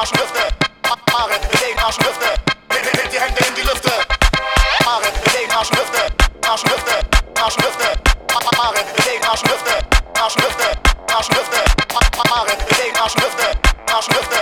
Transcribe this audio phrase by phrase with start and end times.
[0.00, 0.40] Arschlüfte.
[1.12, 2.28] Haare, bewegen Arschlüfte.
[2.70, 3.92] Nehmt die Hände in die Lüfte.
[4.86, 6.06] Haare, bewegen Arschlüfte.
[6.48, 6.92] Arschlüfte.
[7.38, 7.84] Arschlüfte.
[8.56, 9.78] Haare, bewegen Arschlüfte.
[10.18, 10.72] Arschlüfte.
[11.14, 11.58] Arschlüfte.
[12.32, 13.52] Haare, bewegen Arschlüfte.
[13.92, 14.39] Arschlüfte.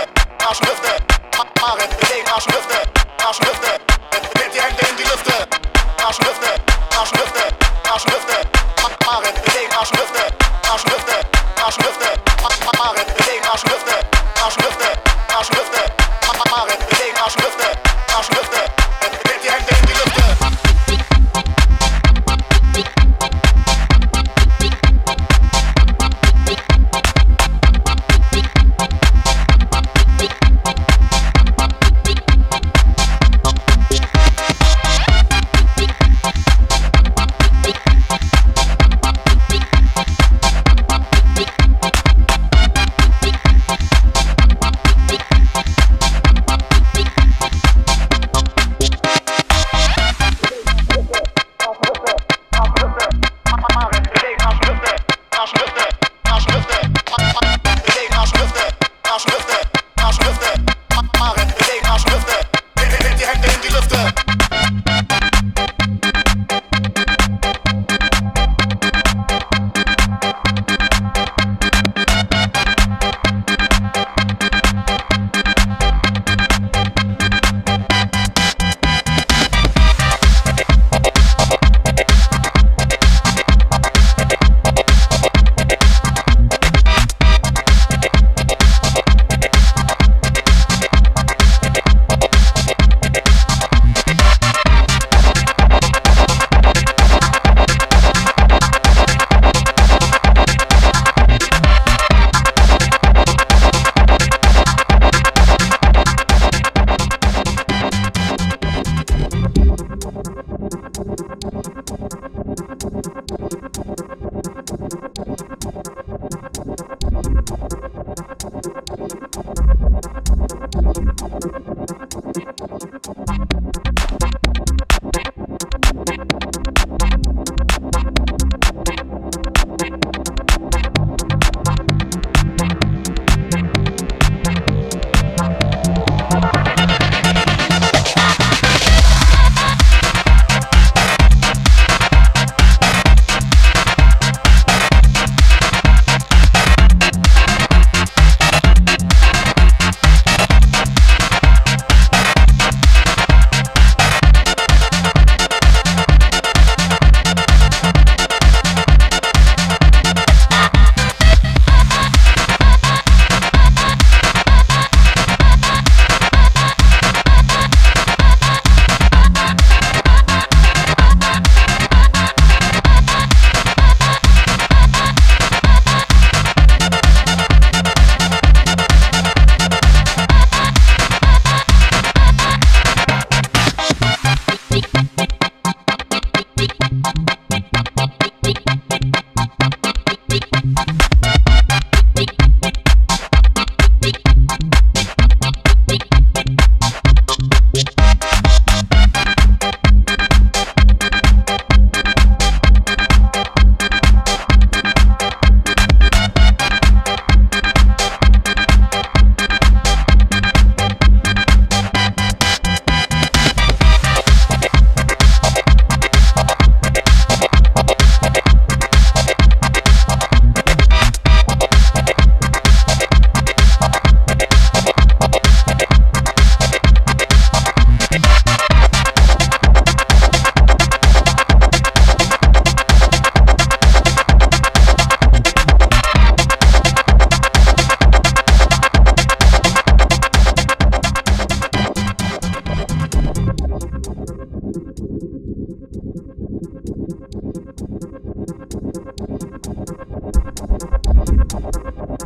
[251.51, 252.18] あ。